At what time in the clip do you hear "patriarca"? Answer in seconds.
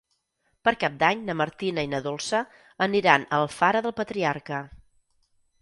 4.01-4.67